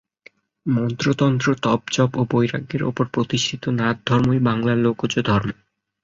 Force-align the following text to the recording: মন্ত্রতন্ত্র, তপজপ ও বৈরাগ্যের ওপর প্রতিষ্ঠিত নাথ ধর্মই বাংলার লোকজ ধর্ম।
মন্ত্রতন্ত্র, 0.65 1.47
তপজপ 1.63 2.09
ও 2.15 2.31
বৈরাগ্যের 2.31 2.83
ওপর 2.83 3.05
প্রতিষ্ঠিত 3.07 3.63
নাথ 3.79 3.97
ধর্মই 4.07 4.39
বাংলার 4.47 4.77
লোকজ 4.77 5.11
ধর্ম। 5.21 5.49